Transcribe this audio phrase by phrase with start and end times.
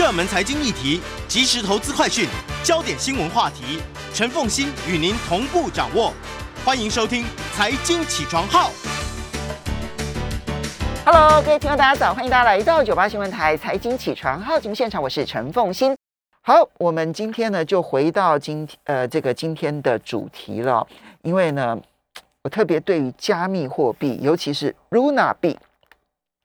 [0.00, 2.26] 热门财经议题、即时投资快讯、
[2.64, 3.82] 焦点新闻话题，
[4.14, 6.10] 陈凤欣与您同步掌握。
[6.64, 8.70] 欢迎收听《财经起床号》。
[11.04, 12.14] Hello，各位听众，大家早！
[12.14, 15.94] 欢迎大家来到九八新闻台财经起床号节目现场，我是陈凤欣。
[16.40, 20.88] 好，我们今天呢就回到今呃这个今天的主题了，
[21.20, 21.78] 因为呢，
[22.40, 25.58] 我特别对于加密货币，尤其是 Luna 币，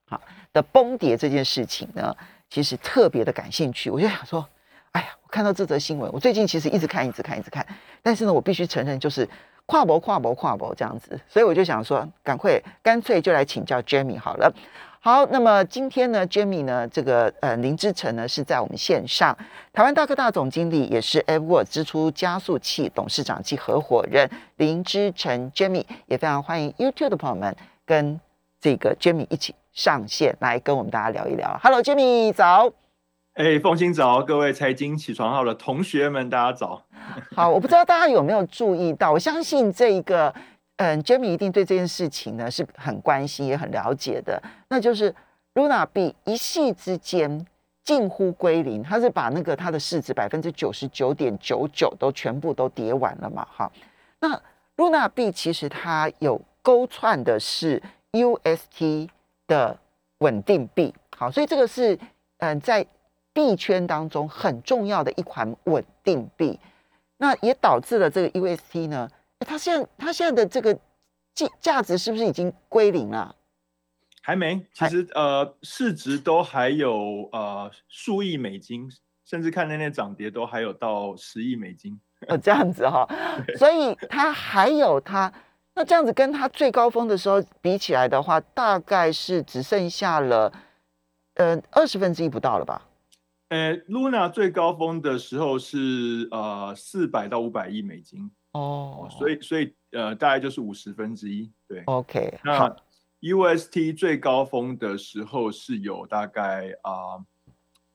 [0.09, 0.19] 好
[0.51, 2.13] 的崩跌这件事情呢，
[2.55, 3.89] 其实特别的感兴趣。
[3.89, 4.47] 我就想说，
[4.93, 7.68] 哎呀，我看到这则新闻，我最近其实一直看，一直看，一直看，
[8.01, 9.27] 但是呢，我必须承认，就是
[9.65, 14.49] 跨博、跨博、跨博这样子，所以我就想说，赶快干脆就来请教 Jamie 好了。
[15.01, 19.37] 好，那么今天呢，Jamie 呢，这个呃林志成呢是在我们线上，
[19.74, 27.54] 台湾大哥大总经理，也是 AirWord 支出加速器董事长及合伙人林志成 Jamie，也非常欢迎 YouTube 的朋友们
[27.85, 28.18] 跟
[28.61, 31.60] 这个 Jamie 一起上线来跟我们大家聊一聊。
[31.61, 32.72] Hello，Jimmy，早。
[33.33, 36.81] 哎，凤清早，各位财经起床号的同学们，大家早。
[37.36, 40.33] 好，我不知道大家有没有注意到，我相信这一个。
[40.77, 45.16] 嗯，Jimmy 一定对这件事情呢是很关心也很了解的，那就是
[45.53, 47.47] Luna 币一夕之间
[47.86, 53.71] 近乎归零，它是把那个它的市值百分之九十九点九九都全部都跌完了嘛，哈。
[54.19, 54.38] 那
[54.75, 59.08] Luna 币其实它有勾串的是 UST
[59.47, 59.77] 的
[60.19, 61.97] 稳定币，好，所以这个是
[62.38, 62.85] 嗯在
[63.33, 66.59] 币圈当中很重要的一款稳定币，
[67.17, 69.09] 那也导致了这个 UST 呢。
[69.39, 70.73] 它现在它现在的这个
[71.33, 73.35] 价价值是不是已经归零了？
[74.21, 78.89] 还没，其实呃市值都还有呃数亿美金，
[79.23, 81.99] 甚至看那天涨跌都还有到十亿美金。
[82.27, 85.31] 哦，这样子哈、 哦，所以它还有它
[85.75, 90.51] 那这样子跟它最高峰的时候比起来的话，大概是只剩下了
[91.33, 92.81] 呃二十分之一不到了吧？
[93.49, 98.31] 呃，Luna 最高峰的时候是呃四百到五百亿美金。
[98.53, 101.83] 哦，所以所以呃，大概就是五十分之一，对。
[101.87, 102.73] OK，那
[103.19, 107.19] UST 最高峰的时候是有大概啊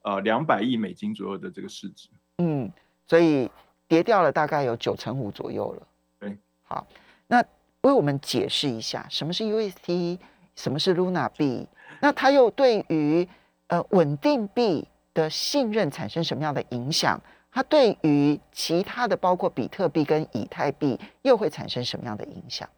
[0.03, 2.11] 呃两百亿美金左右的这个市值。
[2.37, 2.71] 嗯，
[3.07, 3.51] 所以
[3.89, 5.87] 跌掉了大概有九成五左右了。
[6.19, 6.87] 对，好，
[7.27, 7.43] 那
[7.83, 10.19] 为我们解释一下什么是 UST，
[10.55, 11.67] 什么是 Luna 币，
[12.01, 13.27] 那它又对于
[13.69, 17.21] 呃稳定币的信任产生什么样的影响？
[17.53, 22.69] 它对于其他的，包括比特币跟以太币，又会产生什么样的影响？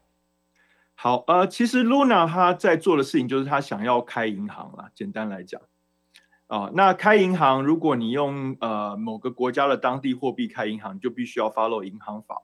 [0.95, 4.91] 好，呃，其实 Luna 他在做的事情就是他想要开银行啦。
[4.95, 5.61] 简单来讲，
[6.47, 12.41] 啊、那开银行，如果你用呃某个国家的当地货币开银行，你就必须要 follow 银行法，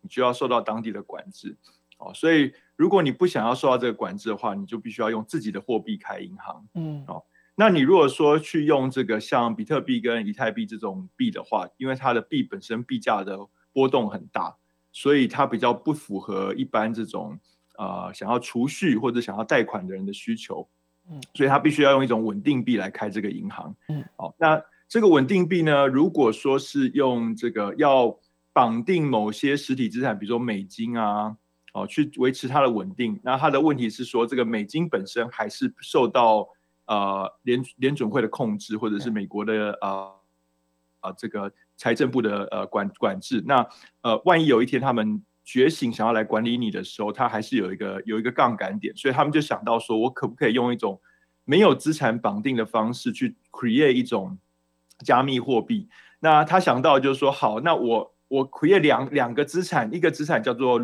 [0.00, 1.56] 你就要受到当地的管制。
[1.98, 6.66] 哦，所以如果你不想要受到这个管制的话，你就必须要用自己的货币开银行。
[6.74, 7.24] 嗯，哦。
[7.58, 13.38] 那你如果说去用这个像比特币跟以太币这种币的话，因为它的币本身币价的
[13.72, 14.54] 波动很大，
[14.92, 17.38] 所以它比较不符合一般这种
[17.78, 20.68] 呃想要储蓄或者想要贷款的人的需求，
[21.10, 28.14] 嗯，所以它必须要用一种稳定币来开这个银行，嗯，哦，那这个稳定币呢，如果说是用这个要
[28.52, 31.34] 绑定某些实体资产，比如说美金啊，
[31.76, 36.48] 哦，去维持它的稳定，那它的问题是说这个美金本身还是受到
[36.86, 40.10] 呃，联联准会的控制，或者是美国的呃
[41.00, 43.68] 啊这个财政部的呃管管制，那
[44.00, 50.98] 呃，万一有一天他们觉醒想要来管理你的时候，他还是有一个有一个杠杆点，所以他们就想到说，我可不可以用一种
[51.44, 54.38] 没有资产绑定的方式去 create 一种
[55.00, 55.88] 加密货币？
[56.20, 60.78] 那他想到就是说，好，那我我 create 两两个资产，一个资产叫做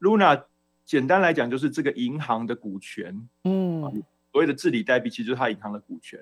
[0.00, 0.44] Luna，Luna
[0.84, 4.02] 简单来讲就是这个银行的股权，嗯。
[4.30, 6.20] 所谓的治理代币其实就是它银行的股权，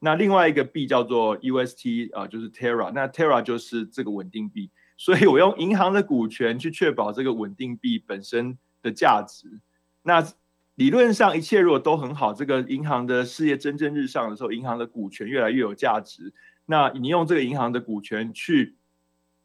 [0.00, 9.60] 那另外一个币叫做 UST 啊、呃，就是 Terra，那 Terra 就是这个稳定币，所以我用银行的股权去确保这个稳定币本身的价值。
[10.02, 10.26] 那
[10.74, 16.34] 理论上一切如果都很好，这个银行的事业蒸蒸日上的时候，银行的股权越来越有价值，
[16.66, 18.74] 那你用这个银行的股权去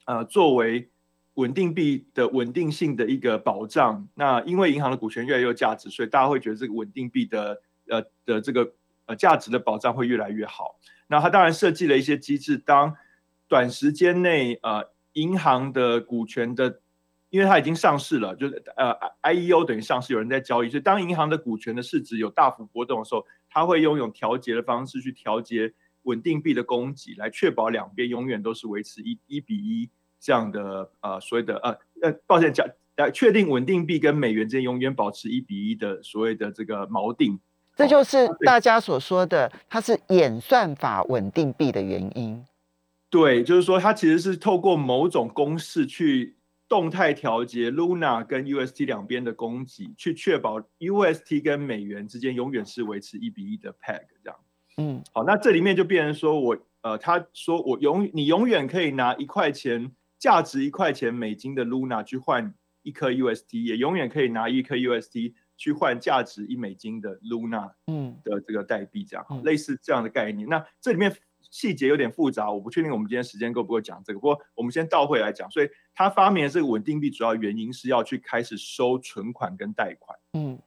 [0.05, 0.89] 呃作为
[1.39, 8.73] 稳定币的稳定性的一个保障，那因为银行的股权越来越有价值，所以大家会觉得这个稳定币的呃的这个
[9.05, 10.77] 呃价值的保障会越来越好。
[11.07, 12.93] 那它当然设计了一些机制，当
[13.47, 16.81] 短时间内呃银行的股权的，
[17.29, 18.93] 因为它已经上市了，就是呃
[19.23, 29.89] IEO 等于上市，有人在交易，所以当银行的股权的市值有大幅波动的时候，它会用一种调节的方式去调节稳定币的供给，来确保两边永远都是维持一一比一
[30.19, 32.67] 这样的呃所谓的呃呃抱歉讲
[32.97, 37.39] 来确定稳定币跟美元之间永远保持一比一的所谓的这个锚定。
[37.75, 42.45] 这就是大家所说的，它是演算法稳定币的原因。
[43.09, 46.35] 对，就是说它其实是透过某种公式去
[46.67, 54.39] 动态调节 Luna 跟 UST 两边的供给，去确保 UST 跟美元之间永远是维持一比一的 peg 这样。
[54.77, 59.89] 嗯，好，那这里面就变成说我呃，他说我永你永远可以拿一块钱
[60.19, 65.33] 价值一块钱美金的 Luna 去换一颗 UST，也永远可以拿一颗 UST。
[65.59, 70.47] 去换价值一美金的 Luna，嗯的这个代币，这样类似这样的概念。
[70.47, 71.13] 那这里面
[71.51, 74.19] 细节有点复杂，我不确定我们今天时间够不够讲这个。
[74.19, 80.57] 不过我们先倒回来讲，所以他发明这个稳定币主要原因是要去开始收存款跟贷款，嗯，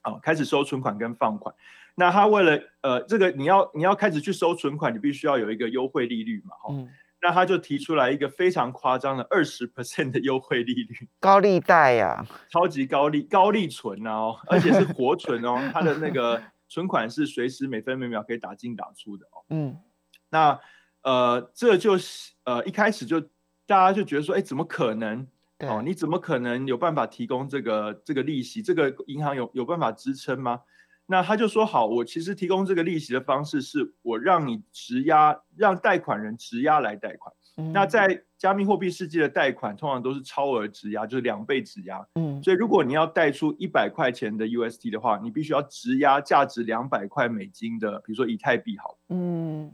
[0.00, 1.54] 好，开始收存款跟放款。
[1.94, 6.74] 那他为了呃这个你要你要开始去收存款，你必须要有一个优惠利率嘛，哈。
[7.20, 19.42] 那他就提出来一个非常夸张的二十 percent 的优惠利率，高利贷呀，超级高利高利存哦，而且是活存哦， 他的那个存款是随时每分每秒可以打进打出的哦。
[19.50, 19.76] 嗯，
[20.30, 20.58] 那
[21.02, 23.20] 呃，这就是呃一开始就
[23.66, 25.26] 大家就觉得说，哎，怎么可能？
[25.60, 28.62] 哦，你怎么可能有办法提供这个这个利息？
[28.62, 30.60] 这个银行有有办法支撑吗？
[31.10, 37.34] 那他就说好，我其实提供这个利息的方式是我让你质押，让贷款人质押来贷款。
[37.72, 42.06] 那在加密货币世界的贷款通常都是超额质押，就是两倍质押。
[42.14, 48.78] 嗯，所以如果你要贷出一百块钱的 UST 的话，你必须要质押价值两百块美金的，比如说以太币。
[48.78, 49.72] 好，嗯，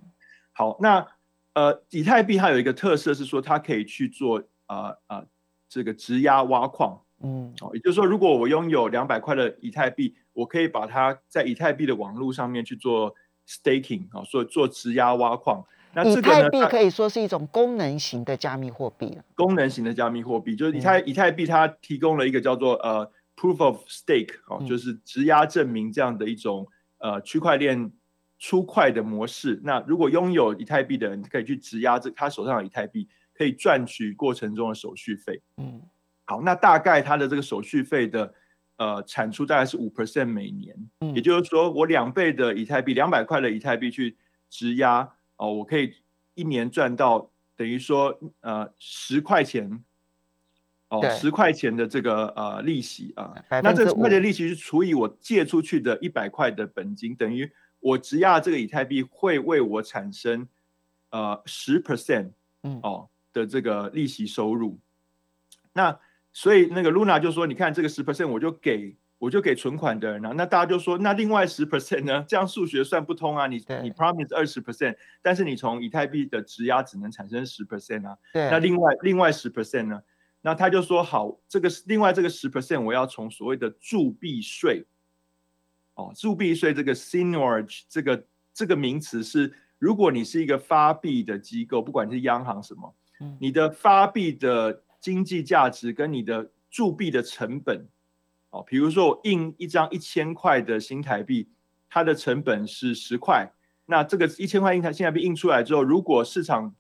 [0.53, 1.07] 好，那
[1.53, 5.27] 呃，以太币它有一个特色是说，它可以去做呃呃
[5.69, 7.04] 这个质押挖矿。
[7.25, 13.15] 嗯，哦，也就是说，如果我拥有两百块的以太币，我可以把它在以太币的网络上面去做
[13.49, 15.65] staking 啊，做做质押挖矿。
[15.95, 26.67] 那以太币可以说是一种功能型的加密货币功能型的加密货币就是以太以太币，它提供了一个叫做呃 proof of stake 哦，就是质押证明这样的一种
[26.99, 27.93] 呃区块链
[28.39, 29.61] 出块的模式。
[29.63, 35.41] 那如果拥有以太币的人，可以去质押这他手上的以太币，可以赚取过程中的手续费。
[35.57, 35.81] 嗯。
[36.27, 38.33] 好，那大概它的这个手续费的
[38.79, 40.75] 呃产出大概是五 percent 每年，
[41.15, 44.17] 也就是说我两倍的以太币，两百块的以太币去
[44.49, 45.07] 质押
[45.37, 45.95] 哦，我可以
[46.33, 49.85] 一年赚到等于说呃十块钱
[50.89, 60.49] 哦，十块钱的这个呃利息啊，那这十块钱利息是除以我借出去的一百块的本金，等于我质押这个以太币会为我产生
[61.11, 62.31] 呃十 percent
[62.83, 64.79] 哦的这个利息收入，
[65.75, 66.01] 那。
[66.37, 70.35] 所以那个 Luna 就说：“你看这个十 percent，我就给我就给存款的人了。
[70.35, 72.25] 那大家就说：那另外十 percent 呢？
[72.27, 73.47] 这样数学算不通啊！
[73.47, 78.19] 你你 promise 二十 percent，但是你从以太币的质押只能产生十 percent 啊。
[78.51, 80.03] 那另外另外十 percent 呢？
[80.43, 84.85] 那他就说：好，这个另外这个十 percent 我要从所谓的铸币税
[85.95, 92.93] 哦，铸币税这个 signage 这个这个名词是，如果你是一个发币的机构，不管是央行什么，
[93.39, 94.83] 你的发币的。
[95.05, 97.87] 经济价值跟你的铸币的成本，
[98.49, 101.47] 哦，比如说我印一张一千块的新台币，
[101.91, 103.53] 它的成本是十块，
[103.85, 106.75] 那这个一千块印台新台币印出来之后，如果市场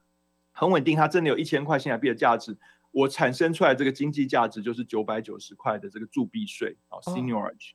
[0.52, 2.56] 很稳定，它真的有一千块新台币的价值，
[2.92, 7.72] 我产生出来这个经济价值就是九百九十块的这个铸币税，哦，seniorage。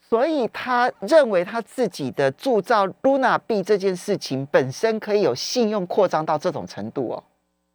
[0.00, 7.24] 所以他认为他自己的铸造 Luna 币这件事情本身可以有信用扩张到这种程度哦。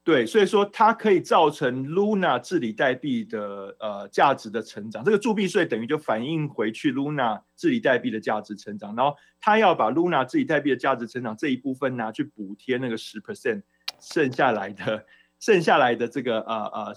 [0.06, 13.64] 对，所以说它可以造成 Luna 治理代币的呃价值的成长，这个铸币税等于就反映回去 Luna 治理代币的价值成长，然后它要把 Luna 治理代币的价值成长这一部分拿去补贴那个十 percent
[14.00, 15.08] 剩下来的
[15.40, 16.96] 剩下来的这个呃呃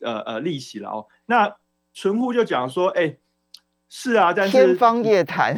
[0.00, 1.06] 呃呃利息了哦。
[1.26, 1.56] 那
[1.94, 3.18] 存户就讲说，哎，
[3.88, 5.56] 是啊，但是天方夜谭。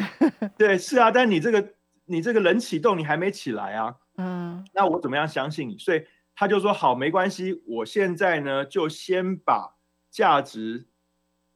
[0.59, 1.67] 对，是啊，但你这个
[2.05, 5.79] 你这个人启动你还没起来啊，嗯，那我怎么样相信你？
[5.79, 6.05] 所以。
[6.41, 9.77] 他就说好，没关系，我现在呢就先把
[10.11, 10.87] 价值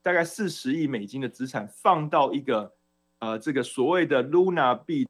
[0.03, 2.75] 大概四十亿美金的资产放到一个
[3.19, 5.09] 呃这个所谓的 Luna 币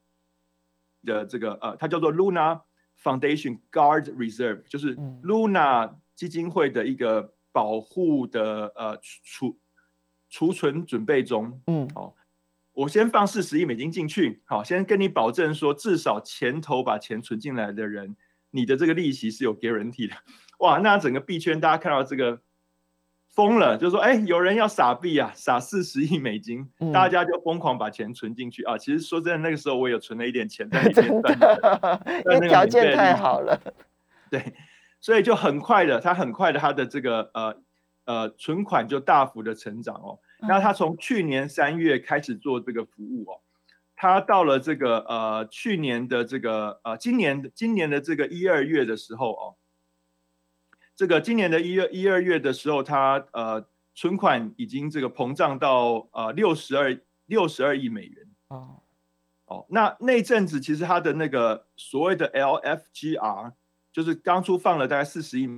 [1.05, 2.61] 的这个呃，它叫做 Luna
[3.03, 9.59] Foundation Guard Reserve，就是 Luna 基金会的一个保护的呃储
[10.31, 11.61] 储存准备中。
[11.67, 12.15] 嗯，好，
[12.75, 18.15] 我先放四十亿美金进去，好，先跟你保证说，至少前头把钱存进来的人。
[18.55, 20.15] 你的这个利息是有 guarantee 的，
[20.61, 20.79] 哇！
[20.79, 22.41] 那整个币圈大家看到这个
[23.29, 28.79] 疯了，就说：哎，有人要撒币啊，撒四十亿美金，大家就疯狂把钱存进去啊。
[28.79, 31.11] 其实说真的，那个时候我有存了一点钱在里面，
[32.33, 33.61] 因为条件太好了。
[34.31, 34.55] 对，
[35.01, 37.57] 所以就很快的，他很快的，他的这个呃
[38.05, 40.21] 呃存款就大幅的成长哦。
[40.47, 43.41] 那他从去年三月开始做这个服务哦。
[44.05, 49.57] 它到了这个呃去年的这个呃今年今年的这个一二月的时候哦，
[50.95, 58.83] 这个今年的一月一二月的时候，他呃存款已经这个膨胀到呃六十二六十二亿美元哦
[59.47, 63.53] 哦，那那阵子其实他的那个所谓的 LFGR
[63.91, 65.49] 就是当初放了大概四十亿。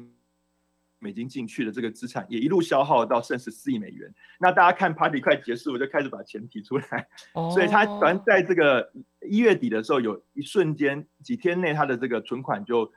[1.07, 4.13] 美金进去的这个资产也一路消耗到剩十四亿美元。
[4.41, 7.07] 那大家看 party 快结束，我就开始把钱提出来。
[7.33, 12.91] 所以他反正在这个一月底的时候，有一瞬间几天内，他的这个存款就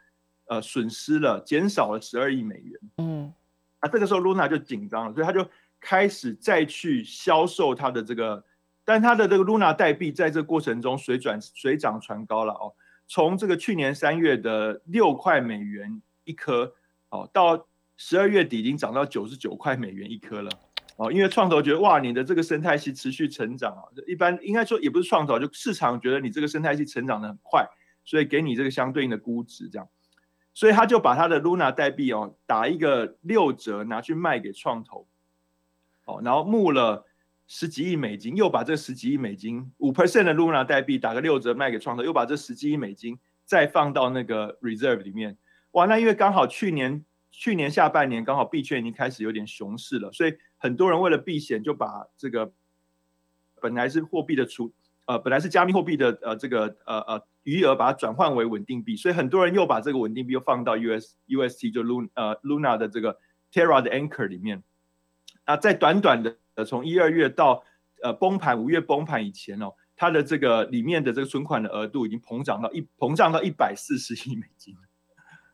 [0.47, 2.79] 呃损失了，减少了十二亿美元。
[2.97, 3.31] 嗯，
[3.79, 5.47] 啊，这个时候 Luna 就紧张了，所以他就
[5.79, 8.43] 开始再去销售他的这个，
[8.83, 12.73] 但他的这个 Luna 代币在这个过程中水转水涨船高了哦。
[13.07, 16.73] 从这个去年三月的六块美元一颗
[17.09, 17.67] 哦，到
[18.01, 20.49] 十二月底已经涨到九十九块美元一颗了，
[20.95, 27.67] 哦，因为创投觉得哇，你的这个生态系持续成长啊，一般应该说也不是创投，就市场觉得你这个生态系成长的很快，
[28.05, 29.89] 所以给你这个相对应的估值这样，
[30.53, 35.05] 所以他就把他的 Luna 代币哦打一个六折拿去卖给创投，
[36.05, 37.05] 哦，然后募了
[37.47, 45.37] 十几亿美金，又把这十几亿美金五 percent 的 Luna 代币打个六折卖给创投，又把这十几亿美金再放到那个 reserve 里面，
[45.71, 47.03] 哇，那因为刚好去年。
[47.31, 52.51] 去年下半年刚好币圈已经开始有点熊市了，所以很多人为了避险，就把这个
[53.61, 54.73] 本来是货币的储
[55.05, 63.17] 呃本来是加密货币的呃这个呃呃余额，把它转换为稳定币，所以很多人又把这个稳定币又放到 US UST 就 Lun 呃 Luna 的这个
[63.51, 64.63] Terra 的 Anchor 里面。
[65.45, 67.63] 那在短短的呃从一二月到
[68.03, 74.75] 呃崩盘五月崩盘以前哦，它的这个里面的这个存款的额度已经膨胀到一膨胀到一百四十亿美金。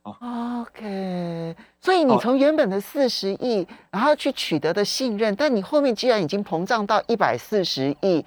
[0.05, 8.23] OK，所以你从原本的四十亿，然后去取得的信任，但你后面既然已经膨胀到一百四十亿，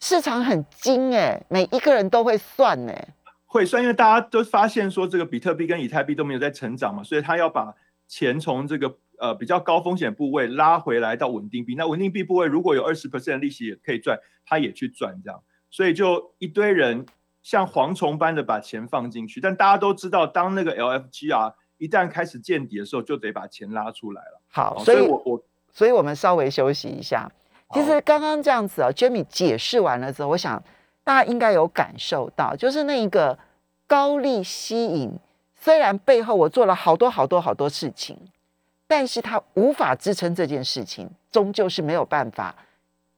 [0.00, 3.08] 市场很精哎，每一个人都会算哎，
[3.46, 7.72] 会算，因为大家都发现说这个比特币跟以太币都没有在成长嘛，所以他要把
[8.08, 15.40] 钱从这个呃比较高风险部位拉回来到稳定币，那稳定币部位如果有二十 percent 的利息也可以赚，他也去赚这样，
[15.70, 17.06] 所以就一堆人。
[17.44, 24.40] 像蝗虫般的把钱放进去，但大家都知道，当那个 LFGR 一旦开始见底的时候，就得把钱拉出来了。
[24.48, 27.30] 好，所以我我，所以我们稍微休息一下。
[27.74, 30.62] 其实刚刚这样子啊，Jamie 解释完了之后，我想
[31.04, 33.38] 大家应该有感受到，就是那一个
[33.86, 35.12] 高利吸引，
[35.54, 38.18] 虽然背后我做了好多好多好多事情，
[38.86, 42.54] 但是它无法支撑这件事情，终究是没有办法，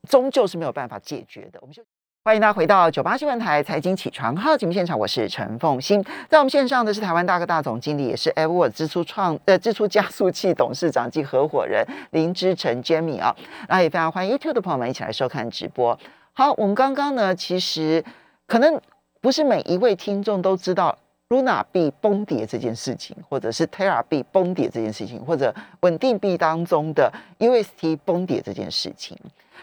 [0.09, 1.61] 终究是没有办法解决的。
[1.63, 1.85] 我们就。
[2.27, 13.33] 欢迎大家回到九八新闻台财经起床号节目现场，我是陈凤欣，在我们线上的是台湾大哥大总经理，也是 Everword 支出创呃支出加速器董事长及合伙人林之成 Jamie 啊，
[13.69, 15.97] 那也非常欢迎 YouTube 的朋友们一起来收看直播。
[16.33, 18.05] 好，我们刚刚呢，其实
[18.49, 18.81] 可能
[19.21, 29.17] 不是每一位听众都知道 Luna 币崩跌这件事情，或者是 Terra 币崩跌这件事情，或者稳定币当中的 UST 崩跌这件事情。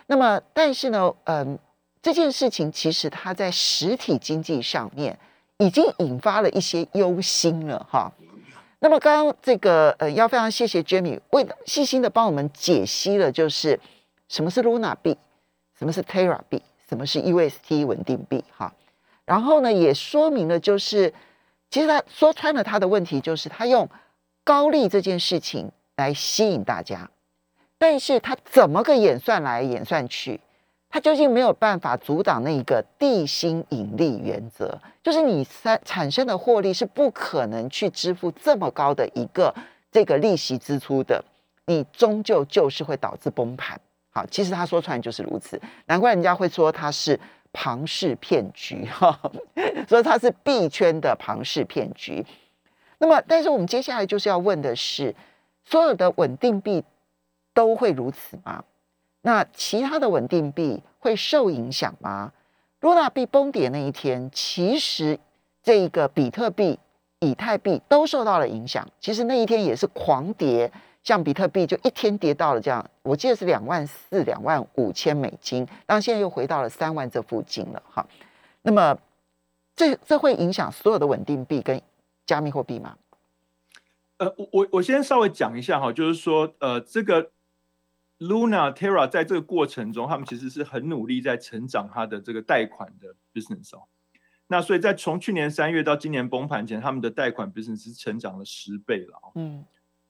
[0.08, 1.60] 那么，但是呢，嗯。
[2.04, 5.18] 这件事情其实它在实体经济上面
[5.58, 8.12] 已经引发了一些忧心了哈。
[8.80, 13.80] 那么刚刚这个呃，要非常谢谢 Jamie 为细心的帮我们解析了，就是
[14.28, 15.18] 什么是 Luna 币，
[15.80, 18.74] 什么是 Terra 币，什么是 UST 稳定币哈。
[19.24, 21.14] 然后呢，也说明了就是
[21.70, 23.90] 其实他说穿了他的问题，就是他用
[24.44, 27.10] 高利这件事情来吸引大家，
[27.78, 30.42] 但是他怎么个演算来演算去？
[30.94, 39.52] 它究竟没有办法阻挡那一个地心引力原则，就是你产产生的获利是不可能去支付这么高的一个
[39.92, 41.26] 这个利息支出的，
[41.66, 43.76] 你终究就是会导致崩盘。
[44.12, 47.20] 好，其实他说出来就是如此，难怪人家会说它是
[47.52, 49.20] 庞氏骗局哈，
[49.90, 52.24] 说它是币圈的庞氏骗局。
[53.00, 55.16] 那么，但是我们接下来就是要问的是，
[55.66, 56.84] 所有的稳定币
[57.52, 58.64] 都会如此吗？
[59.26, 62.34] 那其他的稳定币会受影响吗
[62.82, 65.18] ？Luna 币崩跌那一天，其实
[65.64, 66.78] 这个比特币、
[67.20, 68.86] 以太币都受到了影响。
[69.00, 70.70] 其实那一天也是狂跌，
[71.04, 77.82] 像比特币就一天跌到了这样，我记得是两万四、两万五千美金，当现在又回到了三万这附近了。
[77.90, 78.06] 哈，
[78.64, 78.98] 那么
[79.74, 81.82] 这这会影响所有的稳定币跟
[82.26, 82.98] 加密货币吗？
[84.18, 87.32] 呃，我我我先稍微讲一下哈，就是说呃这个。
[88.24, 93.84] Luna Terra 在这个过程中，他们其实是很努力在成长他的这个贷款的 business 哦。
[94.48, 99.32] 那所以在从去年三月到今年崩盘前，他们的贷款 business 是成长了十倍了哦。
[99.36, 99.66] 嗯，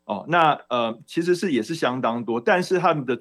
[0.05, 3.17] 哦，那呃其实是也是相当多，但是他们的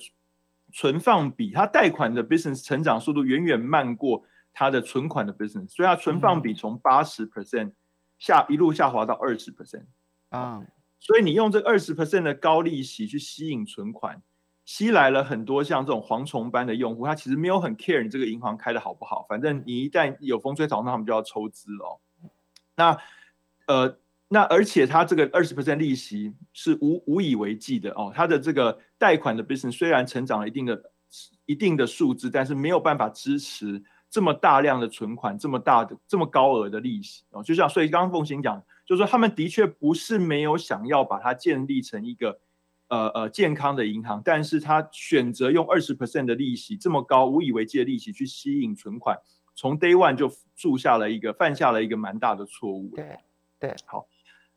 [0.73, 7.73] 存放比，他贷款的 business 成长速度远远慢过他的存款的 business，所以它存放比从八十 percent
[8.19, 9.85] 下一路下滑到二十 percent
[10.31, 10.63] 啊，
[10.99, 14.23] 所以你用这二十 percent 的高利息去吸引存款，
[14.65, 22.01] 吸来了很多像这种蝗虫般的用户，他其实没有很 care 你这个银行开的好不好，反正你一旦有风吹草动，他们就要抽资哦。
[22.77, 22.99] 那
[23.67, 23.99] 呃。
[24.35, 30.83] 那而且他这个二十 percent 利息是无无以为继的哦，他的这个贷款的 business 虽然成长了一定的
[31.45, 37.43] 一定的数字，但是没有办法支持这么大量的存款，这么大的这么高额的利息哦。
[37.43, 42.41] 就像所以刚刚凤行讲，就是说他们的确不是没有想要把它建立成一个
[42.93, 49.19] 呃呃健康的银行，但是他选择用二十 percent 的利息这么高无以为继的利息去吸引存款，
[49.55, 52.95] 从 day one 就注下了一个犯下了一个蛮大的错误。
[52.95, 53.17] 对
[53.59, 54.07] 对，好。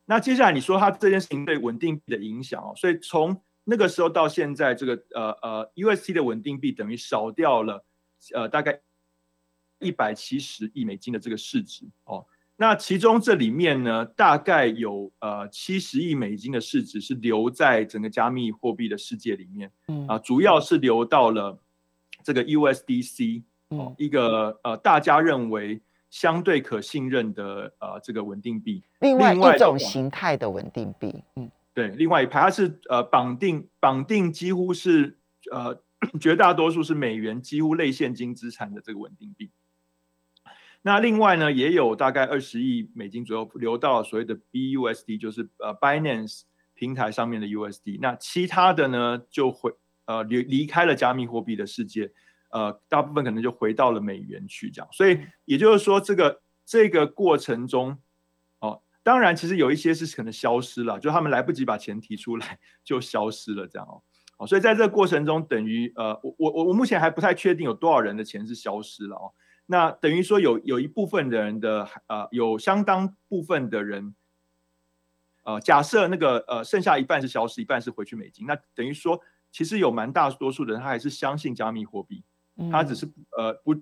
[0.03, 7.85] 那接下来你说他这件事情对稳定币的影响哦，所以从那个时候到现在，这个呃呃 UST 的稳定币等于少掉了
[8.33, 8.81] 呃大概
[9.79, 12.25] 一百七十亿美金的这个市值哦。
[12.57, 21.59] 那其中这里面呢，大概有呃七十亿美金的市值是留在整个加密货币的世界里面，嗯啊，主要是留到了
[22.23, 25.81] 这个 USDC 哦，一个呃大家认为。
[26.11, 35.17] 相对可信任的呃这个稳定币，另外一种形态的稳定币，嗯，对，另外一排它是呃绑定绑定几乎是
[35.51, 35.77] 呃
[36.21, 39.51] 绝大多数是美元几乎类现金资产的这个稳定币。
[40.85, 46.41] 那另外呢也有大概二十亿美金左右流到所谓的 BUSD，就是呃 Binance
[46.75, 47.97] 平台上面的 USD。
[47.99, 49.73] 那其他的呢就回
[50.05, 52.11] 呃离离开了加密货币的世界。
[52.51, 57.97] 呃，大部分可能就回到了美元去这样，所以也就是说，这个这个过程中，
[58.59, 64.01] 哦，当然其实有一些是可能消失了，就他们来不及把钱提出来 就消失了这样哦，
[64.37, 69.33] 哦，所以在这个过程中，等于呃，我我我我目前还不太确定有多少人的钱是消失了哦，
[69.65, 74.15] 那等于说有有一部分的人的呃，有相当部分的人，
[75.43, 79.19] 呃，假设那个呃剩下一半是消失，一半是回去美金，那等于说
[79.51, 82.23] 其实有蛮大多数的人他还是相信加密货币。
[82.71, 83.75] 他只是呃不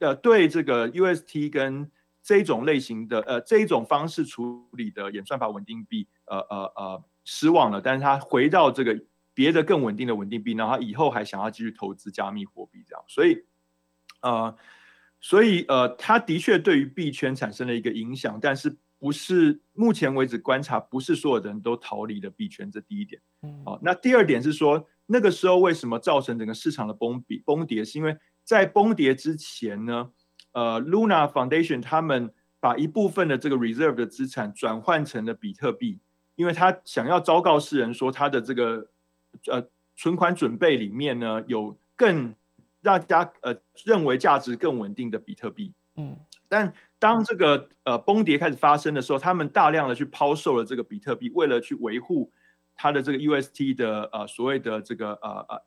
[0.00, 1.88] 呃对这个 UST 跟
[2.20, 9.00] 这种类型的呃这一种方式处理的演算法稳定币呃呃呃失望了，但是他回到这个
[9.34, 13.44] 别的更稳定的稳定币，然后以后还想要继续投资加密货币这样，所以
[14.20, 14.56] 呃
[15.20, 23.20] 所以呃它的确对于币圈产生了一个影响，但是不是目前为止观察不是所有的人都逃离了币圈，这第一点。
[23.64, 24.86] 好，那第二点是说。
[25.10, 27.82] 那个时候为什么造成整个市场的崩比崩跌？
[27.82, 30.10] 是因为在崩跌之前呢，
[30.52, 35.98] 呃，Luna Foundation 他们把一部分的这个 reserve 的资产转换成了比特币，
[36.34, 38.90] 因为他想要昭告世人说他的这个
[39.50, 42.34] 呃存款准备里面呢有更
[42.88, 45.74] 大家呃认为价值更稳定的比特币。
[45.96, 46.16] 嗯，
[46.48, 52.32] 但当这个呃崩跌开始发生的时候，他们大量的去抛售了这个比特币，为了去维护。
[52.80, 55.62] 它的这个 UST 的呃所谓的这个呃呃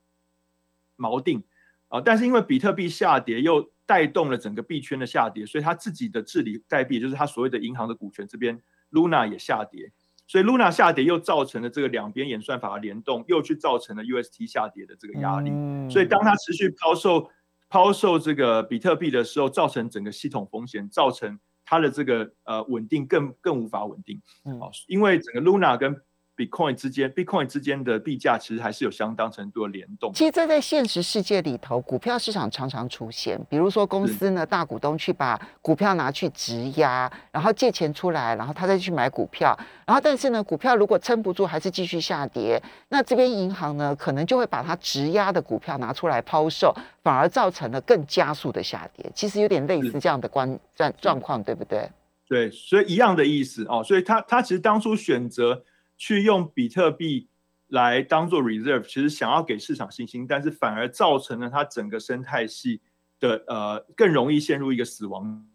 [0.97, 1.43] 锚定
[1.89, 9.91] 啊，但是因为比特币下跌又带动了整个币圈的下跌，所以他自己的治理代币就是他所谓的银行的股权这边 Luna 也下跌，
[10.31, 15.51] 所以 Luna 下跌又造成了这个两边演算法的联动，又去造成了 UST 下跌的这个压力。
[15.91, 17.29] 所以当它持续抛售
[17.67, 24.21] 抛售这个比特币的时候，造成整个系统风险，造成它的这个呃稳定更更无法稳定。
[24.45, 26.01] 哦，因为整个 Luna 跟
[26.41, 30.11] Bitcoin 之间，Bitcoin 之间的币价其实还是有相当程度的联动。
[30.11, 33.39] 其实这在现实世界里头，股票市场常常出现。
[33.47, 39.55] 比如说公司呢，大股东去把股票拿去质押，然后借钱出来，然后他再去买股票。
[39.85, 46.73] 然后但是呢，股票如果撑不住，还是继续下跌，那这边银行呢，可能就会把它质押的股票拿出来抛售，
[47.03, 49.05] 反而造成了更加速的下跌。
[49.13, 51.87] 其实有点类似这样的关状状况，对不对？
[52.27, 53.83] 对，所以一样的意思哦。
[53.83, 55.63] 所以他他其实当初选择。
[56.01, 57.27] 去用比特币
[57.67, 62.81] 来当做 reserve，其实想要给市场信心，但是反而造成了它整个生态系
[63.19, 65.45] 的呃更容易陷入一个死亡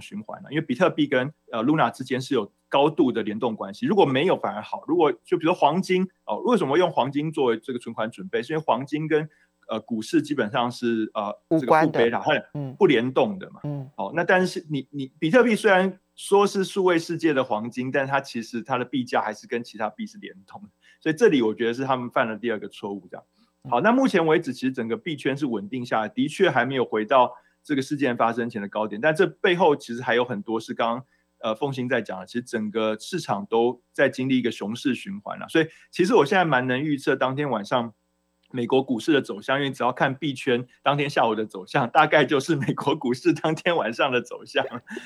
[0.00, 0.50] 循环了。
[0.50, 4.84] 因为比特币跟呃 Luna 之间是有高度的联动关系，如果没有反而好。
[4.86, 8.42] 如果就比如黄金哦，为什么用黄金作为这个存款准备？
[8.42, 9.26] 是因为黄金跟
[9.68, 12.22] 呃股市基本上是呃这个不贝塔，
[12.52, 13.62] 嗯，不联动的嘛。
[13.64, 15.98] 嗯，哦，那但是你你比特币虽然。
[16.16, 20.68] 说是数位世界的黄金，但它其实它的币价还是跟其他币是连通的，
[21.00, 23.08] 所以这里我觉得是他们犯了第二个错误。
[23.10, 23.24] 这样，
[23.68, 31.06] 好，那目前为止其实整个币圈是稳定下来，的确还没有回到这个事件发生前的高点，但这背后其实还有很多是刚刚
[31.40, 37.92] 呃凤兴在讲的，其实整个市场都在经历一个熊市循环了，所以其实我现在蛮能预测当天晚上
[38.54, 44.64] 美国股市的走向，因为只要看币圈当天下午的走向， 大概就是美国股市当天晚上的走向。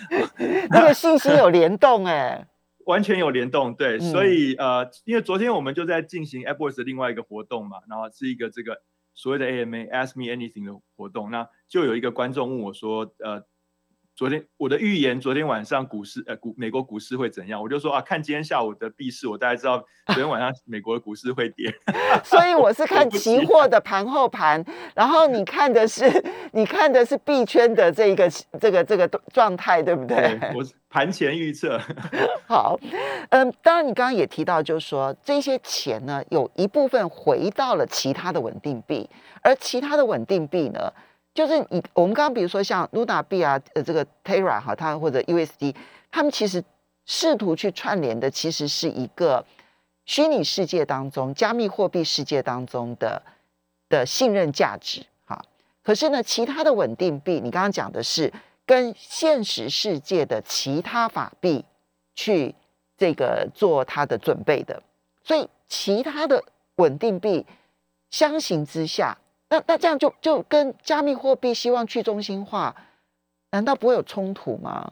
[0.69, 2.47] 那个信息有联动哎，
[2.85, 8.83] 完全有联动，对，所以呃，因为昨天我们就在进行 Apple 的另外一个活动嘛，然后是一个这个
[9.15, 13.45] 所谓的 AMA Ask Me Anything 的活动，那就有一个观众问我说，呃。
[14.19, 17.63] 昨天我的预言，昨天晚上股市呃股美国股市会怎样？
[17.63, 21.73] 我就说啊，看今天下午的币市，我大概知道昨天晚上 美国的股市会跌。
[22.25, 24.61] 所以我是看期货的盘后盘，
[24.97, 26.05] 然后你看的是
[26.51, 28.29] 你看的是币圈的这一个
[28.61, 30.37] 这个这个状态，对不对？
[30.53, 31.81] 我是盘前预测。
[32.49, 32.77] 好，
[33.31, 39.09] 嗯，当然你刚刚也提到，就是说这些钱呢，有一部分回到了其他的稳定币，
[39.43, 40.93] 而其他的稳定币呢？
[41.39, 45.73] 就是你，我们刚刚比如说像 Luna 币啊，呃，这个 Terra 哈，它或者 USD，
[46.11, 46.65] 他们其实
[47.07, 49.47] 试图去串联的，其实是一个
[50.05, 53.23] 虚拟世界当中、加密货币世界当中的
[53.89, 55.41] 的信任价值哈。
[55.85, 58.33] 可是呢，其他的稳定币，你刚刚讲的是
[58.67, 61.65] 跟现实世界的其他法币
[62.17, 62.53] 去
[62.97, 64.83] 这个做它的准备的，
[65.23, 66.43] 所以其他的
[66.75, 67.47] 稳定币
[68.11, 69.17] 相形之下。
[69.51, 72.77] 那那这样就就跟加密货币希望去中心化，
[73.51, 74.91] 难道不会有冲突吗？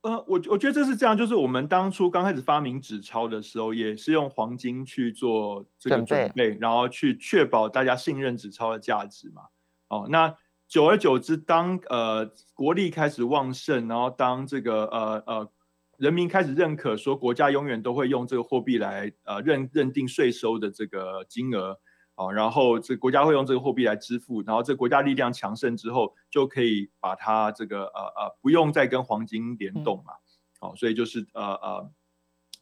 [0.00, 9.42] 呃，我我觉得这是这样，就是我们当初刚开始发明纸钞的时候，也是用黄金去做这个准备，然后去确保大家信任纸钞的价值嘛。
[9.88, 10.34] 哦，那
[10.68, 15.50] 久而久之，当呃国力开始旺盛，然后当这个呃呃
[15.98, 21.78] 人民开始认可说国家永远都会用这个货币来呃认认定税收的这个金额。
[22.18, 30.14] 啊，然后这国家会用这个货币来支付，然后这国家力量强盛之后，就可以把它这个呃呃不用再跟黄金联动嘛。
[30.58, 31.90] 哦，所以就是呃呃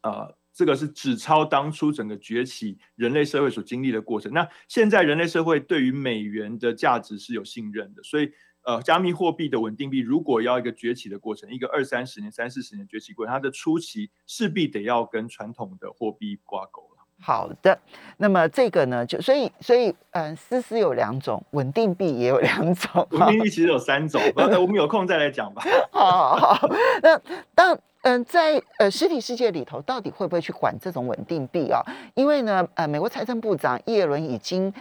[0.03, 4.31] 呃，这个是纸钞当初整个崛起人类社会所经历的过程。
[4.35, 8.31] 那现在人类社会对于美元的价值是有信任的，所以
[8.65, 16.96] 呃，加密货币的稳定币如果要一个崛起的过程，一个二三十年、三四十年崛起过程，它的初期势必得要跟传统的货币挂钩。
[17.21, 17.77] 好的，
[18.19, 25.63] 那么这个呢，就所以所以，嗯，思思有两种，稳定币也有两种， 稳定币其实有三种，我们有空再来讲吧。
[25.91, 26.69] 好，好，
[27.03, 27.21] 那
[27.55, 31.83] 当嗯，在呃实体世界里头，到底会不会去管这种稳定币啊？
[32.15, 34.73] 因为呢，呃，美国财政部长耶伦已经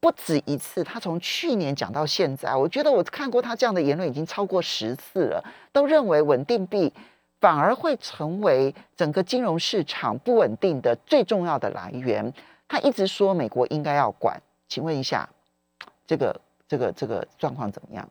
[0.00, 6.92] 不止一次，他从去年讲到现在，我觉得我看过他这样的言论已经超过十次了，都认为稳定币。
[7.44, 12.32] 反而会成为整个金融市场不稳定的最重要的来源。
[12.66, 15.28] 他一直说美国应该要管，请问一下，
[16.06, 18.08] 这个这个这个状况怎么样？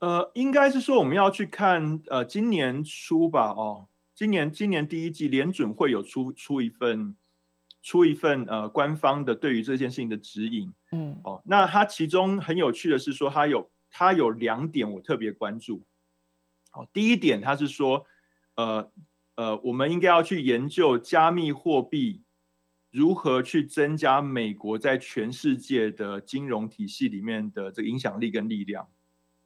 [0.00, 7.16] 呃，应该是说我们要去看，呃，今年初吧，哦，今年今年第一季联准会有出出一份
[7.82, 15.80] 出一份呃官方的对于这件事情的指引，嗯，哦，那它其中很有趣的是说，它有它有两点我特别关注。
[16.92, 18.04] 第一点，他是说，
[18.56, 18.90] 呃
[19.36, 22.22] 呃，我们应该要去研究加密货币
[22.90, 28.88] 如何去增加美国在全世界的金融体系里面的这个影响力跟力量。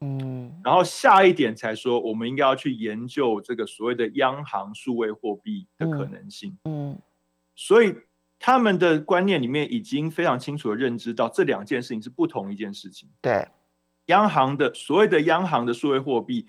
[0.01, 6.57] 嗯，然后下一点才说，我们应该要去研究这个所谓的央行数位货币的可能性。
[6.63, 6.97] 嗯，
[7.55, 7.95] 所以
[8.39, 13.07] 他们的观念里面已经非常清楚的认知到这两件事情是不同一件事情。
[13.21, 13.47] 对，
[14.07, 16.47] 央行的所谓的央行的数位货币。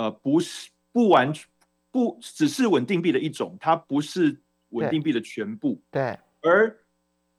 [0.00, 1.46] 呃，不是不完全
[1.90, 5.78] 不只是稳定币的一种，它不是稳定币的全部。
[5.90, 6.18] 对。
[6.40, 6.74] 而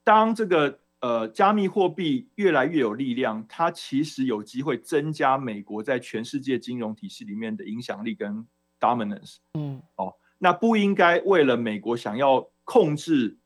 [0.04, 8.46] 当这个呃加密货币越来越有力量，它其实有机会增加美国在全世界金融体系里面的影响力跟
[8.80, 9.38] dominance。
[9.56, 9.82] 嗯。
[9.96, 13.40] 哦，那不应该为了美国想要控制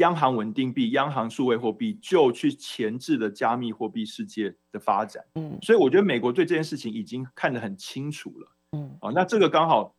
[0.00, 5.24] 央行稳定币、央行数位货币，就去前置了加密货币世界的发展。
[5.36, 5.56] 嗯。
[5.62, 8.48] 所以我觉得美国对这件事情已经看得很清楚了。
[8.72, 9.94] 嗯，哦，那这个刚好，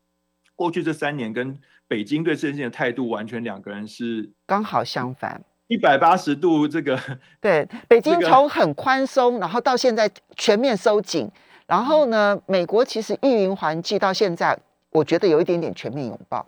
[0.56, 6.98] 过去这三年跟北京对这件事情的态度完全两个人是刚好相反，一百八十度这个。
[7.42, 11.30] 对，北京从很宽松，然后到现在全面收紧，
[11.68, 14.58] 然后呢，美国其实运营环境到现在，
[14.92, 16.48] 我觉得有一点点全面拥抱。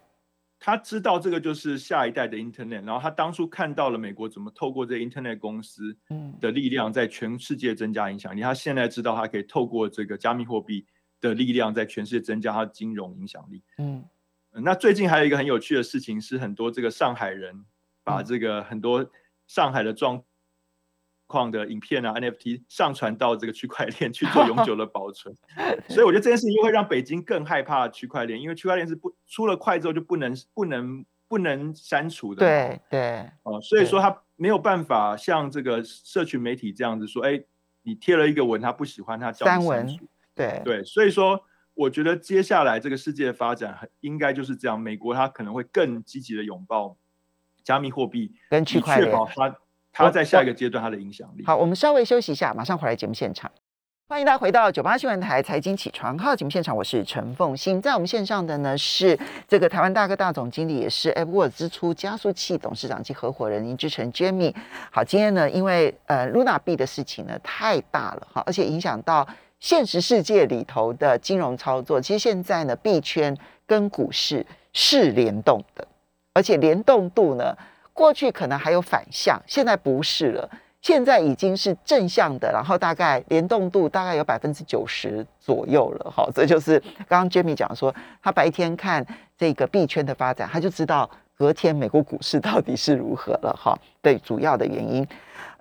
[0.63, 5.97] 他知道这个就是下一代的 Internet，然后他当初看到了美国怎么透过这 Internet 公司
[6.39, 10.85] 的力量在全世界增加影响力，他现在知道他可以透过这个加密货币。
[11.23, 13.63] 的力量在全世界增加他的金融影响力。
[13.77, 14.03] 嗯，
[14.51, 17.63] 那最近还有一个很有趣的事情是，很多这个上海人
[18.03, 19.09] 把这个很多
[19.47, 20.21] 上海的状
[21.33, 25.35] 况的影片啊 NFT 上传到这个区块链 去做永久的保存。
[25.89, 32.39] 所以我觉得这件事情又会让北京更害怕区块链，因为区块链是不出了块之后就不能不能不能删除的。
[32.39, 33.27] 对对。
[33.41, 37.43] 哦，所以说他没有办法像这个社群媒体这样子说，哎，
[37.81, 39.99] 你贴了一个文，他不喜欢，他叫删文，
[40.35, 41.43] 对对，所以说
[41.73, 46.95] 我觉得接下来这个世界的发展应该就是这样，美国它可能会更积极的拥抱
[47.63, 49.55] 加密货币，跟区块链，确保它
[49.93, 51.45] 它在下一个阶段它的影响力。
[51.45, 53.49] 好，我们稍微休息一下，马上回来节目现场。
[54.09, 64.53] 欢迎大家回到九八新闻台财经起床号节目现场，我是陈凤欣，在我们线上的呢是这个台湾大哥大总经理，也是 a p p w o r d 支出加速器董事长及合伙人林志成 Jamie。
[64.91, 69.27] 好，今天呢，因为呃 Luna 币的事情呢太大了哈，而且影响到
[69.59, 72.01] 现实世界里头的金融操作。
[72.01, 75.87] 其实现在呢，币圈跟股市是联动的，
[76.33, 77.55] 而且联动度呢，
[77.93, 80.49] 过去可能还有反向，现在不是了。
[80.81, 86.77] 现在已经是正向的，然后大概联动度大概有百分之九十左右了，好，这就是
[87.07, 89.05] 刚刚 Jamie 讲说，他白天看
[89.37, 95.07] 这个币圈的发展，他就知道隔天美国股市到底是如何了，哈，对，主要的原因。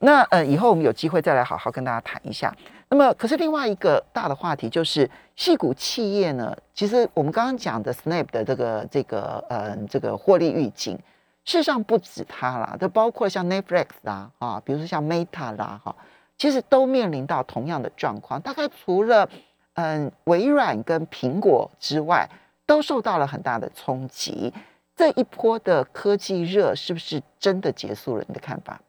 [0.01, 2.53] 那呃，以后我们有机会再来好好跟大家谈一下。
[2.89, 10.99] 那么，可是另外一个大的话题就是，细股企业呢，其实我们刚刚讲的 Snap 的这个这个呃这个获利预警。
[11.45, 15.95] 事实上不止它啦，都包括像 Netflix 啦，啊，比如说像 Meta 啦，哈，
[16.39, 18.41] 其实都面临到同样的状况。
[18.41, 19.29] 大概除了
[19.75, 22.29] 嗯微软跟苹果之外，
[22.65, 24.53] 都受到了很大的冲击。
[24.95, 28.25] 这一波的科技热是不是真的结束了？
[28.29, 28.81] 你的看法？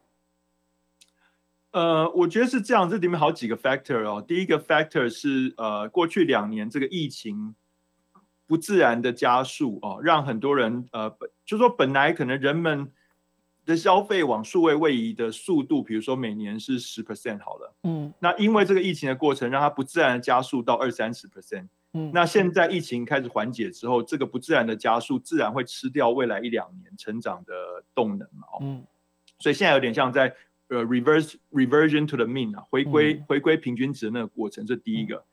[1.71, 2.87] 呃，我觉得是这样。
[2.87, 4.23] 这里面好几个 factor 哦。
[4.25, 7.55] 第一个 factor 是呃，过去两年这个疫情。
[8.45, 12.91] 不自然的加速哦，让很多人呃，就说本来可能人们
[13.65, 27.53] 的消费往数位位移的速度，比如说每年是十 percent 好了，嗯，那因为这个疫情的过程，让它不自然的加速到二三十 percent，嗯，那现在疫情开始缓解之后，这个不自然的加速自然会吃掉未来一两年成长的
[27.95, 28.83] 动能嘛，嗯，
[29.39, 30.35] 所以现在有点像在
[30.67, 35.23] 呃 reverse reversion to the mean 啊，回归回归平均值的那个过程，这第一个。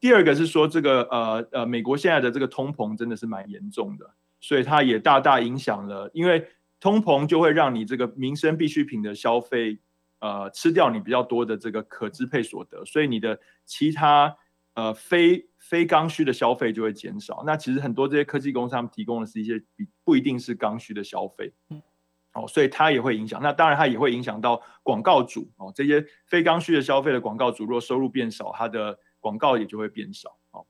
[0.00, 4.08] 第二个是说，这个呃呃，美国现在的这个通膨真的是蛮严重的，
[4.40, 6.46] 所以它也大大影响了，因为
[6.78, 9.80] 通膨就会让你这个民生必需品的消费，
[10.20, 14.36] 呃，吃掉你比较多的这个可支配所得，所以你的其他
[14.74, 17.42] 呃非非刚需的消费就会减少。
[17.44, 21.82] 那其实很多这些科技公司他们提供的是一些比不一定是刚需的消费，嗯，
[22.34, 23.42] 哦，所以它也会影响。
[23.42, 28.96] 那当然它也会影响到广告主哦，这些非刚需的消费的广告主，如果收入变少，它的
[29.28, 30.64] 广告也就会变少，哦，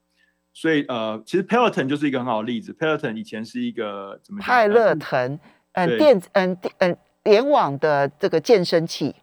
[0.53, 2.73] 所以呃，其实 Peloton 就是一个很好的例子。
[2.73, 4.41] Peloton 以前是一个怎么？
[4.41, 5.39] 派乐腾，
[5.75, 9.15] 嗯，电嗯电嗯联网的这个健身器，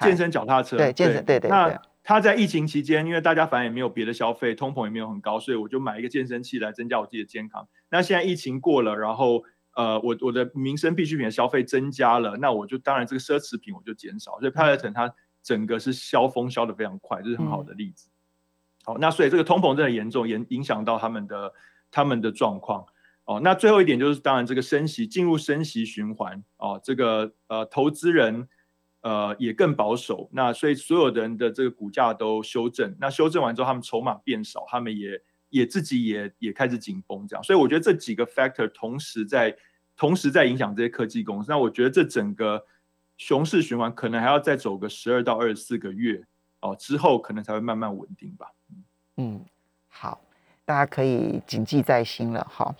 [0.00, 1.48] 健身脚踏车，对健身，对对。
[1.48, 7.66] 那他在疫情期间，因为大家反正也没有别的消费，通膨也没有很高，所以我就买一个健身器来增加我自己的健康。
[7.88, 9.42] 那现在疫情过了，然后
[9.74, 14.38] 呃，我我的民生必需品的消费增加了，那我就当然这个奢侈品我就减少。
[14.40, 18.08] 所以 Peloton 它整个是消风消的非常快，这是很好的例子。
[18.84, 21.52] 好，那所以这个通膨真的严重，影影响到他们的
[21.90, 22.84] 他们的状况。
[23.24, 28.46] 哦，那最后一点就是，当然这个升息进入升息循环，哦，这个呃投资人
[29.00, 32.94] 呃也更保守，那所以所有的人的这个股价都修正。
[33.00, 35.18] 那修正完之后，他们筹码变少，他们也
[35.48, 37.42] 也自己也也开始紧绷这样。
[37.42, 39.56] 所以我觉得这几个 factor 同时在
[39.96, 41.50] 同时在影响这些科技公司。
[41.50, 42.62] 那我觉得这整个
[43.16, 46.22] 熊市循环可能还要再走个十二到二十四个月。
[46.60, 48.46] 哦，之后可能才会慢慢稳定吧。
[49.16, 49.40] 嗯，
[49.88, 50.20] 好，
[50.64, 52.74] 大家可以谨记在心了哈。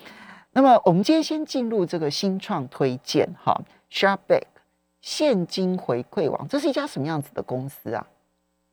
[0.52, 4.44] 那么我们今天先进入这个新创推荐哈，Sharpback
[5.00, 8.06] 现金回馈网，这是一家什么样子的公司啊？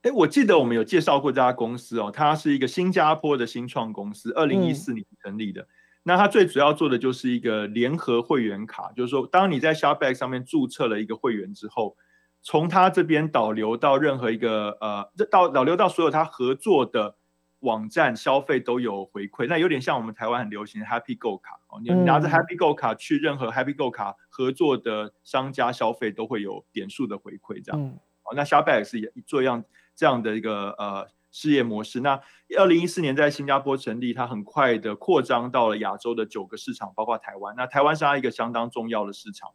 [0.01, 5.67] 哎，我记得我们有介绍过这家公司哦，它是一个新加坡的新创公司，二零一四年成立的。
[6.03, 11.95] 那它最主要做的就是一个联合会员卡，就是说，当你在 Sharpback 上面注册了一个会员之后。
[12.43, 17.13] 从他这边导流到任何一个呃，到导流到所有他合作的
[17.61, 27.99] 网站消费都有回馈，那有点像我们台湾很流行的 Happy Go 卡哦，你拿着 Happy Go 卡去任何 Happy Go 卡合作的商家消费都会有点数的回馈，这样。
[28.23, 29.63] 哦，那 Sharpback 是做一样
[29.95, 32.01] 这样的一个呃事业模式。
[32.01, 32.19] 那
[32.57, 37.55] 二零一四年在新加坡成立，它很快的扩张到了亚洲的九个市场，包括台湾。
[37.55, 39.49] 那台湾是它一个相当重要的市场。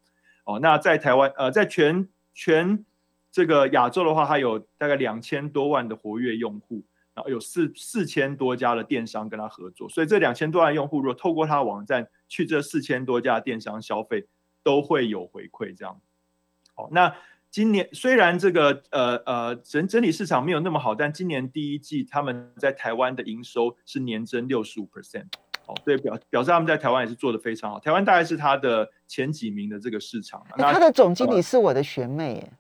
[0.45, 2.85] 哦，那在台湾呃，在全全
[3.31, 6.85] 这个亚洲的话，它有大概两千多万的活跃用户，
[7.17, 14.27] 然后有四四千多家的电商跟他合作，所以这两千多万用户如果透过他的网站去这四千多家电商消费，
[14.63, 15.75] 都会有回馈。
[15.75, 15.99] 这样，
[16.75, 17.17] 好，那
[17.51, 25.25] 今年虽然这个呃呃整整体市场没有那么好，但今年第一季他们在台湾的营收是年增六十五 percent，
[25.65, 27.81] 哦，对，表表示他们在台湾也是做的非常好。
[27.81, 30.45] 台湾大概是他的前几名的这个市场。
[30.59, 32.53] 那他的总经理是我的学妹，哎，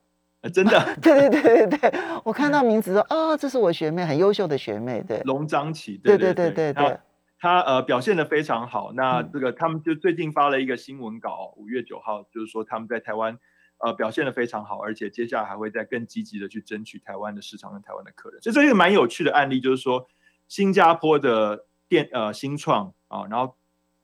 [0.51, 0.79] 真的？
[1.03, 5.21] 对对对对对，我看到名字说，哦，这是我学妹，很优秀的学妹，对。
[5.25, 6.99] 龙章启，对对对对对。
[7.39, 8.93] 他呃表现的非常好。
[8.95, 13.39] 那这个他们就最近发了一个新闻稿，五月九号，就是说他们在台湾
[13.79, 18.41] 呃表现的非常好，而且接下来还会再更积极的去争取台湾的市场跟台湾的客人。
[18.41, 20.09] 所以这是一个蛮有趣的案例，就是说
[20.49, 23.55] 新加坡的电呃新创啊，然后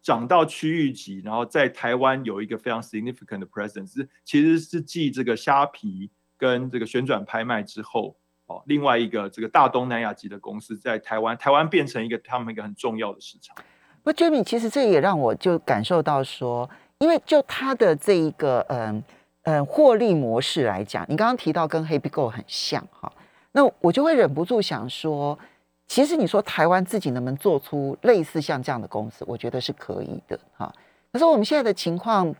[0.02, 6.10] 涨到区域级，然后在台湾有一个非常 significant 的 presence，其实是继这个虾皮
[6.42, 8.16] 跟这个旋转拍卖之后。
[8.46, 13.56] 哦另外一个这个大东南亚级的公司在台湾，台湾变成一个他们一个很重要的市场。
[14.02, 19.02] 不，Jimmy，其实这也让我就感受到说，因为就他的这一个嗯
[19.44, 23.10] 嗯获利模式来讲，你刚刚提到跟 Happy Go 很像哈，
[23.52, 25.38] 那我就会忍不住想说，
[25.86, 30.70] 其实你说台湾自己能不能做出类似像这样的公司，我觉得是可以的哈。
[31.12, 32.34] 可是我们现在的情况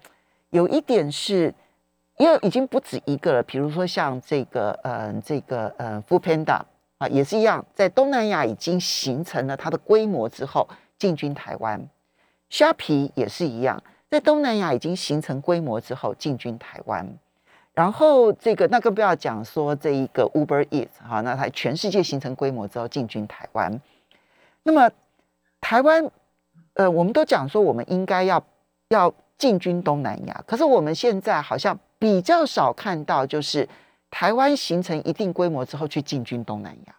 [0.51, 1.55] 有一点是。
[2.19, 6.61] 因为已经不止一个了，比如说像这个，嗯，这个，嗯 f o o Panda
[6.99, 11.89] 啊，也是一样，在东南亚已经形成了它的规模之后，进军台湾。
[12.49, 17.09] 虾皮也是一样，在东南亚已经形成规模之后，进军台湾。
[17.73, 23.81] 然后这个，那更不要讲说这一个 Uber Eats 哈，那它全世界形成规模之后，进军台湾。
[24.63, 24.91] 那么
[25.61, 26.09] 台湾，
[26.75, 28.45] 呃，我们都讲说我们应该要
[28.91, 31.77] 要进军东南亚，可是我们现在好像。
[32.03, 33.69] 比较少看到，就是
[34.11, 36.97] 台湾形成一定规模之后去进军东南亚，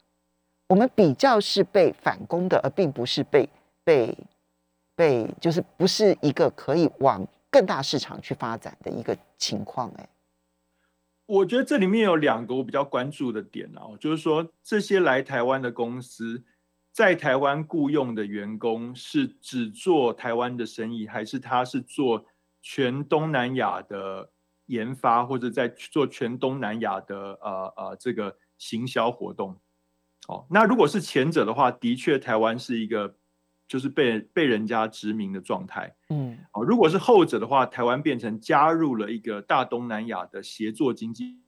[0.69, 3.49] 我们比较是被反攻的，而并不是被
[3.83, 4.17] 被
[4.95, 9.91] 被，就是不是一个可以往更大市场去发展的一个情况。
[9.97, 10.07] 哎，
[11.25, 16.41] 我觉得这里面有两个我比较关注的点哦，就是说这些来台湾的公司
[16.93, 22.23] 在台湾雇佣的员工是只做台湾的生意，还是他是做
[22.61, 24.29] 全东南亚的？
[24.67, 29.57] 研发或者在做全东南亚的呃呃这个行销活动，
[30.27, 33.13] 哦，那如果是前者的话，的确台湾是一个
[33.67, 41.39] 就是被被人家殖民的状态，嗯，哦，如果是后者的话，台湾变成加入了一个大东南亚的协作经济，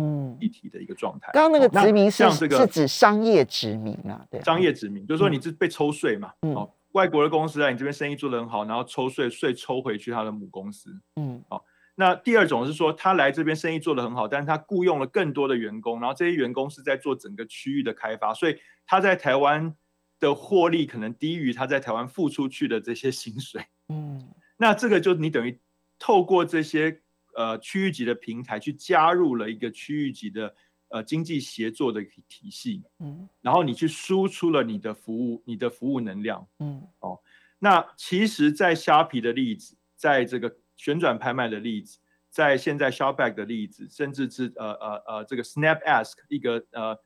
[0.00, 1.30] 嗯，一体的一个状态。
[1.34, 11.62] 刚刚那个殖民是是指商业殖民啊，对，商业殖民就是说你是被抽税嘛，哦，外国的公司在你这边生意做得很好，然后抽税税抽回去他的母公司，嗯，哦。
[11.94, 19.76] 那第二种是说，他来这边生意做得很好，但是他雇佣了更多的员工，然后这些员工是在做整个区域的开发，所以他在台湾
[20.18, 23.66] 的获利可能低于他在台湾付出去的这些薪水。
[23.90, 25.60] 嗯， 那这个就你等于
[25.98, 27.02] 透过这些
[27.36, 30.54] 呃区域级的平台去加入了一个区域级的
[30.88, 32.82] 呃经济协作的体系。
[33.00, 36.48] 嗯，然后你去输出了你的服务，你的服务能量。
[36.58, 37.20] 嗯，哦，
[37.58, 40.56] 那其实，在虾皮的例子，在这个。
[40.82, 46.98] 旋转拍卖的例子，在现在 Shopback 的例子，甚至是呃呃呃这个 Snap Ask 一个呃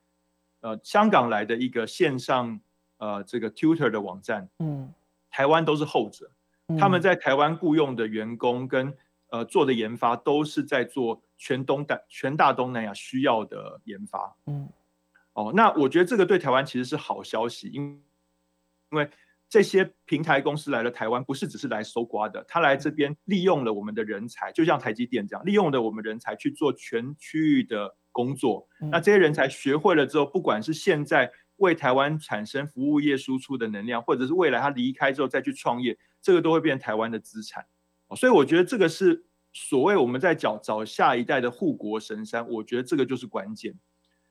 [0.61, 2.59] 呃香港来的一个线上
[2.97, 4.91] 呃这个 Tutor 的网站，嗯，
[5.29, 6.31] 台湾都是后者，
[6.79, 8.91] 他们在台湾雇佣的员工跟
[9.29, 14.67] 呃做的研发都是在做全东大全大东南亚需要的研发，嗯，
[15.33, 18.03] 哦，那我觉得这个对台湾其实是好消息，因
[18.89, 19.07] 因为。
[19.49, 28.67] 这些平台公司来了台湾，不是只是来搜刮的，他来这边利用了我们的人才，就像台积电这样，利用了我们人才去做全区域的工作。
[28.91, 37.65] 那这些人才学会了之后，不管是现在为台湾产生服务业输出的能量，或者是未来他离开之后再去创业，这个都会变台湾的资产。
[38.17, 43.73] 所以我觉得这个是所谓我们在找找下一代的护国神山，我觉得这个就是关键。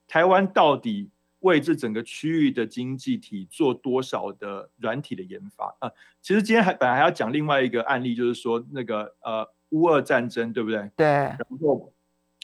[0.07, 1.11] 台湾到底？
[1.41, 5.91] 为这整个区域的经济体做多少的软体的研发啊？
[6.21, 10.91] 其实今天还本来还要讲另外一个案例，就是说那个呃乌俄战争，对不对？
[10.97, 11.07] 对。
[11.07, 11.93] 然后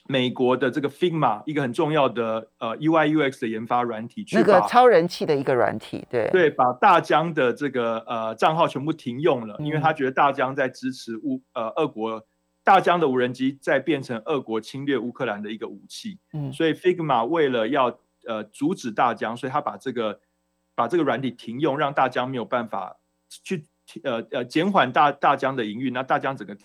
[0.09, 12.27] 美国的这个 Figma 一个很重要的呃 UI UX 的研发软体，那个超人气的一个软体，对对，把大疆的这个呃账号全部停用了，因为他觉得大疆在支持乌呃俄国，
[12.65, 16.19] 大疆的无人机在变成俄国侵略乌克兰的一个武器。
[16.33, 17.97] 嗯，所以 Figma 为了要
[18.27, 20.21] 呃，阻止大疆，所以他把这个
[20.75, 22.99] 把这个软体停用，让大疆没有办法
[23.29, 23.67] 去
[24.05, 26.57] 呃呃减缓大大疆的营运，那大疆整个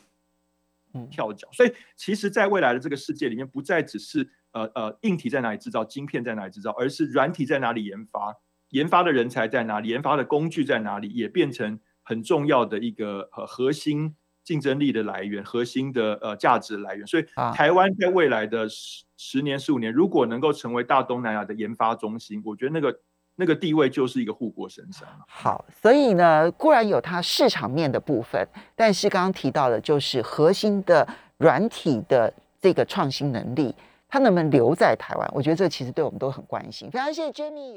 [1.10, 1.48] 跳脚。
[1.52, 8.36] 所以其实，在未来的这个世界里面，不再只是呃呃硬体在哪里制造，晶片在哪里制造，而是软体在哪里研发，
[8.70, 14.16] 研发的人才在哪里，研发的工具在哪里，也变成很重要的一个呃核心
[14.48, 17.06] 竞争力的来源，核心的呃价值来源。
[17.06, 23.00] 所以台湾在未来的十十年、十五年，如果能够成为大东南亚的研发中心，我觉得那个
[23.36, 25.06] 那个地位就是一个护国神山。
[25.28, 31.06] 好，所以呢，固然有它市场面的部分，但是刚刚提到的，就是核心的
[31.40, 33.76] 软体的这个创新能力，
[34.08, 35.30] 它能不能留在台湾？
[35.34, 36.90] 我觉得这其实对我们都很关心。
[36.90, 37.76] 非常谢谢 Jamie。